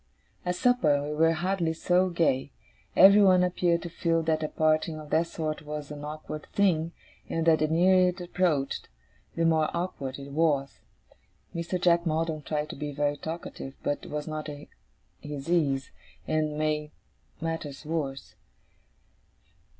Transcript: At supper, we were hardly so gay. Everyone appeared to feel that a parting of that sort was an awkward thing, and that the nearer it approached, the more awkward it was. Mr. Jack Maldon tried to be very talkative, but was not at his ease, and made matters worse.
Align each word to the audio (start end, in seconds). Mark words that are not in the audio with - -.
At 0.43 0.55
supper, 0.55 1.03
we 1.03 1.13
were 1.13 1.33
hardly 1.33 1.73
so 1.73 2.09
gay. 2.09 2.51
Everyone 2.95 3.43
appeared 3.43 3.83
to 3.83 3.89
feel 3.91 4.23
that 4.23 4.41
a 4.41 4.47
parting 4.47 4.99
of 4.99 5.11
that 5.11 5.27
sort 5.27 5.61
was 5.61 5.91
an 5.91 6.03
awkward 6.03 6.47
thing, 6.53 6.91
and 7.29 7.45
that 7.45 7.59
the 7.59 7.67
nearer 7.67 8.07
it 8.09 8.19
approached, 8.19 8.89
the 9.35 9.45
more 9.45 9.69
awkward 9.77 10.17
it 10.17 10.31
was. 10.31 10.79
Mr. 11.53 11.79
Jack 11.79 12.07
Maldon 12.07 12.41
tried 12.41 12.71
to 12.71 12.75
be 12.75 12.91
very 12.91 13.15
talkative, 13.15 13.75
but 13.83 14.07
was 14.07 14.27
not 14.27 14.49
at 14.49 14.67
his 15.19 15.51
ease, 15.51 15.91
and 16.27 16.57
made 16.57 16.89
matters 17.39 17.85
worse. 17.85 18.33